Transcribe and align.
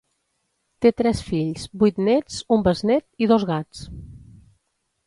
Té 0.85 0.91
tres 1.01 1.21
fills, 1.27 1.67
vuit 1.83 2.01
nets, 2.09 2.41
un 2.57 2.65
besnet 2.71 3.07
i 3.27 3.31
dos 3.35 3.47
gats. 3.53 3.89